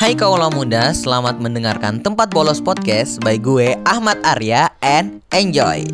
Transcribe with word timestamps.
Hai 0.00 0.16
kaula 0.16 0.48
muda, 0.48 0.96
selamat 0.96 1.40
mendengarkan 1.44 2.00
Tempat 2.00 2.32
Bolos 2.32 2.60
Podcast 2.62 3.20
by 3.20 3.36
gue 3.36 3.76
Ahmad 3.84 4.16
Arya 4.24 4.72
and 4.80 5.20
enjoy. 5.36 5.84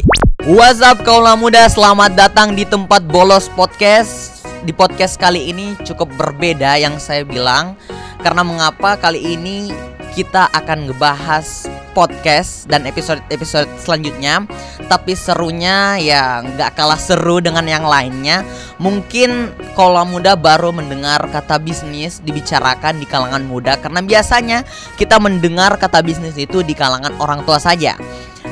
What's 0.46 0.78
up 0.78 1.02
kaula 1.02 1.34
muda, 1.34 1.66
selamat 1.66 2.14
datang 2.14 2.54
di 2.54 2.62
Tempat 2.62 3.10
Bolos 3.10 3.50
Podcast. 3.50 4.46
Di 4.62 4.70
podcast 4.70 5.18
kali 5.18 5.50
ini 5.50 5.74
cukup 5.82 6.10
berbeda 6.14 6.78
yang 6.78 7.02
saya 7.02 7.26
bilang 7.26 7.74
karena 8.22 8.46
mengapa 8.46 8.94
kali 8.94 9.34
ini 9.34 9.74
kita 10.14 10.46
akan 10.54 10.90
ngebahas 10.90 11.66
podcast 11.96 12.68
dan 12.68 12.84
episode-episode 12.84 13.72
selanjutnya. 13.80 14.44
Tapi 14.92 15.16
serunya 15.16 15.96
ya 15.96 16.44
nggak 16.44 16.76
kalah 16.76 17.00
seru 17.00 17.40
dengan 17.40 17.64
yang 17.64 17.88
lainnya. 17.88 18.44
Mungkin 18.76 19.56
kalau 19.72 20.04
muda 20.04 20.36
baru 20.36 20.76
mendengar 20.76 21.24
kata 21.32 21.56
bisnis 21.56 22.20
dibicarakan 22.20 23.00
di 23.00 23.08
kalangan 23.08 23.48
muda. 23.48 23.80
Karena 23.80 24.04
biasanya 24.04 24.68
kita 25.00 25.16
mendengar 25.16 25.80
kata 25.80 26.04
bisnis 26.04 26.36
itu 26.36 26.60
di 26.60 26.76
kalangan 26.76 27.16
orang 27.16 27.40
tua 27.48 27.56
saja. 27.56 27.96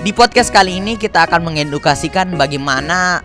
Di 0.00 0.16
podcast 0.16 0.48
kali 0.48 0.80
ini 0.80 0.96
kita 0.96 1.28
akan 1.28 1.52
mengedukasikan 1.52 2.32
bagaimana 2.40 3.20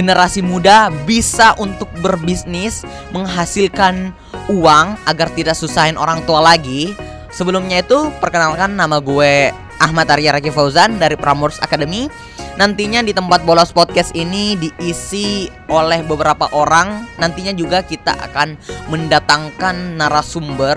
generasi 0.00 0.40
muda 0.40 0.88
bisa 1.04 1.52
untuk 1.60 1.92
berbisnis 2.00 2.88
menghasilkan 3.12 4.16
uang 4.48 4.96
agar 5.06 5.28
tidak 5.36 5.54
susahin 5.54 6.00
orang 6.00 6.24
tua 6.24 6.40
lagi 6.42 6.96
Sebelumnya 7.30 7.82
itu 7.82 8.10
perkenalkan 8.18 8.74
nama 8.74 8.98
gue 8.98 9.54
Ahmad 9.80 10.10
Arya 10.12 10.36
Raki 10.36 10.52
Fauzan 10.52 10.98
dari 10.98 11.14
Pramurs 11.14 11.62
Academy. 11.62 12.10
Nantinya 12.58 13.00
di 13.00 13.16
tempat 13.16 13.46
bolos 13.48 13.72
podcast 13.72 14.12
ini 14.12 14.58
diisi 14.58 15.48
oleh 15.70 16.04
beberapa 16.04 16.50
orang. 16.52 17.08
Nantinya 17.16 17.56
juga 17.56 17.80
kita 17.80 18.12
akan 18.30 18.58
mendatangkan 18.92 19.96
narasumber. 19.96 20.76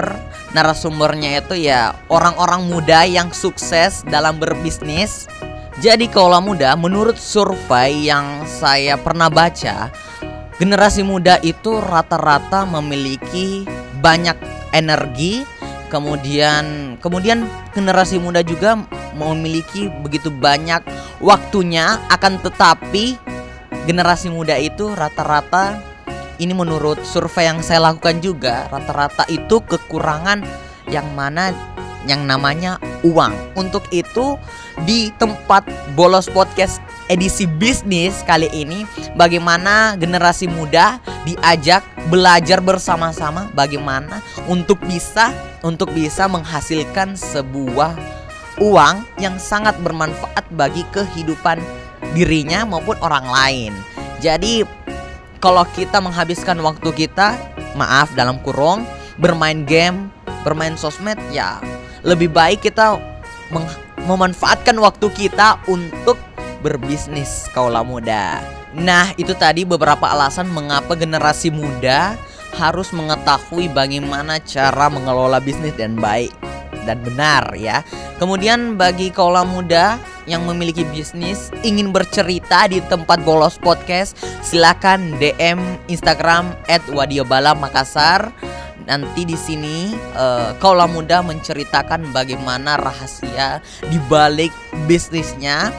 Narasumbernya 0.56 1.44
itu 1.44 1.58
ya 1.68 1.98
orang-orang 2.08 2.70
muda 2.70 3.04
yang 3.04 3.34
sukses 3.36 4.06
dalam 4.08 4.40
berbisnis. 4.40 5.28
Jadi 5.82 6.08
kalau 6.08 6.38
muda 6.40 6.78
menurut 6.78 7.18
survei 7.18 8.08
yang 8.08 8.46
saya 8.46 8.94
pernah 8.94 9.28
baca 9.28 9.90
Generasi 10.62 11.02
muda 11.02 11.42
itu 11.42 11.82
rata-rata 11.82 12.64
memiliki 12.64 13.66
banyak 14.00 14.38
energi 14.70 15.42
kemudian 15.94 16.98
kemudian 16.98 17.46
generasi 17.78 18.18
muda 18.18 18.42
juga 18.42 18.82
memiliki 19.14 19.94
begitu 20.02 20.34
banyak 20.34 20.82
waktunya 21.22 22.02
akan 22.10 22.42
tetapi 22.42 23.22
generasi 23.86 24.34
muda 24.34 24.58
itu 24.58 24.90
rata-rata 24.98 25.78
ini 26.42 26.58
menurut 26.58 26.98
survei 27.06 27.46
yang 27.46 27.62
saya 27.62 27.94
lakukan 27.94 28.18
juga 28.26 28.66
rata-rata 28.74 29.30
itu 29.30 29.62
kekurangan 29.62 30.42
yang 30.90 31.06
mana 31.14 31.54
yang 32.04 32.28
namanya 32.28 32.80
uang. 33.04 33.32
Untuk 33.56 33.88
itu 33.96 34.36
di 34.84 35.12
tempat 35.16 35.64
bolos 35.96 36.28
podcast 36.28 36.84
edisi 37.08 37.48
bisnis 37.48 38.24
kali 38.28 38.52
ini 38.52 38.84
bagaimana 39.16 39.96
generasi 39.96 40.52
muda 40.52 41.00
diajak 41.24 41.84
belajar 42.12 42.60
bersama-sama 42.60 43.48
bagaimana 43.56 44.20
untuk 44.52 44.80
bisa 44.84 45.32
untuk 45.64 45.92
bisa 45.96 46.28
menghasilkan 46.28 47.16
sebuah 47.16 47.96
uang 48.60 49.08
yang 49.18 49.40
sangat 49.40 49.74
bermanfaat 49.80 50.46
bagi 50.54 50.84
kehidupan 50.92 51.64
dirinya 52.14 52.68
maupun 52.68 53.00
orang 53.00 53.26
lain. 53.26 53.74
Jadi 54.20 54.68
kalau 55.40 55.68
kita 55.76 56.00
menghabiskan 56.00 56.60
waktu 56.64 56.90
kita, 56.96 57.36
maaf 57.76 58.12
dalam 58.16 58.40
kurung, 58.44 58.88
bermain 59.20 59.68
game, 59.68 60.12
bermain 60.44 60.76
sosmed 60.76 61.18
ya 61.32 61.60
lebih 62.04 62.30
baik 62.30 62.60
kita 62.68 63.00
memanfaatkan 64.04 64.76
waktu 64.76 65.08
kita 65.16 65.64
untuk 65.72 66.20
berbisnis 66.64 67.52
kaulah 67.52 67.84
muda. 67.84 68.40
Nah, 68.74 69.12
itu 69.20 69.36
tadi 69.36 69.68
beberapa 69.68 70.10
alasan 70.10 70.48
mengapa 70.50 70.96
generasi 70.96 71.52
muda 71.52 72.16
harus 72.56 72.90
mengetahui 72.96 73.68
bagaimana 73.70 74.40
cara 74.42 74.88
mengelola 74.88 75.44
bisnis 75.44 75.76
dan 75.76 76.00
baik 76.00 76.32
dan 76.86 77.00
benar 77.04 77.54
ya. 77.56 77.82
Kemudian 78.20 78.80
bagi 78.80 79.10
kaula 79.10 79.44
muda 79.44 80.00
yang 80.24 80.48
memiliki 80.48 80.88
bisnis 80.88 81.52
ingin 81.64 81.92
bercerita 81.92 82.68
di 82.72 82.80
tempat 82.88 83.24
bolos 83.28 83.60
podcast, 83.60 84.16
silakan 84.44 85.20
DM 85.20 85.60
Instagram 85.92 86.56
@wadiobala_makassar. 86.92 88.32
Nanti 88.84 89.24
di 89.24 89.40
sini 89.40 89.96
uh, 90.20 90.60
kaula 90.60 90.92
muda 90.92 91.24
menceritakan 91.24 92.12
bagaimana 92.12 92.76
rahasia 92.76 93.64
di 93.88 93.96
balik 94.12 94.52
bisnisnya 94.92 95.72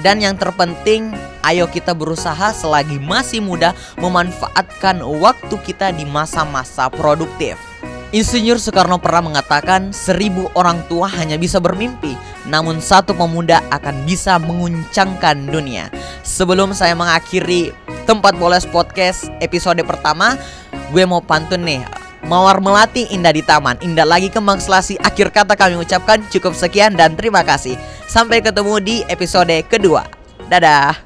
dan 0.00 0.22
yang 0.22 0.38
terpenting, 0.38 1.10
ayo 1.42 1.66
kita 1.66 1.94
berusaha 1.94 2.54
selagi 2.54 3.02
masih 3.02 3.42
muda 3.42 3.74
memanfaatkan 3.98 5.02
waktu 5.02 5.54
kita 5.66 5.90
di 5.90 6.06
masa-masa 6.06 6.86
produktif. 6.92 7.58
Insinyur 8.08 8.56
Soekarno 8.56 8.96
pernah 8.96 9.20
mengatakan 9.20 9.92
seribu 9.92 10.48
orang 10.56 10.80
tua 10.88 11.12
hanya 11.12 11.36
bisa 11.36 11.60
bermimpi 11.60 12.16
Namun 12.48 12.80
satu 12.80 13.12
pemuda 13.12 13.60
akan 13.68 14.08
bisa 14.08 14.40
menguncangkan 14.40 15.44
dunia 15.44 15.92
Sebelum 16.24 16.72
saya 16.72 16.96
mengakhiri 16.96 17.76
tempat 18.08 18.32
boles 18.40 18.64
podcast 18.64 19.28
episode 19.44 19.84
pertama 19.84 20.40
Gue 20.88 21.04
mau 21.04 21.20
pantun 21.20 21.60
nih 21.68 22.07
Mawar 22.28 22.60
melati 22.60 23.08
indah 23.08 23.32
di 23.32 23.40
taman 23.40 23.80
Indah 23.80 24.04
lagi 24.04 24.28
kembang 24.28 24.60
selasi 24.60 25.00
Akhir 25.00 25.32
kata 25.32 25.56
kami 25.56 25.80
ucapkan 25.80 26.20
cukup 26.28 26.52
sekian 26.52 26.92
dan 26.92 27.16
terima 27.16 27.40
kasih 27.40 27.80
Sampai 28.08 28.40
ketemu 28.40 28.80
di 28.80 28.96
episode 29.08 29.52
kedua. 29.68 30.08
Dadah. 30.48 31.04